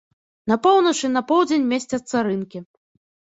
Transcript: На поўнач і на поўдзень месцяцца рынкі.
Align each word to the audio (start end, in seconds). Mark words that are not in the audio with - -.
На 0.51 0.55
поўнач 0.63 0.93
і 1.09 1.11
на 1.17 1.21
поўдзень 1.33 1.67
месцяцца 1.75 2.15
рынкі. 2.29 2.59